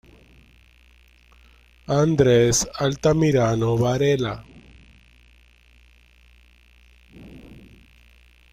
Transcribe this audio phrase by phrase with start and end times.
[1.95, 4.43] Andres Altamirano Varela.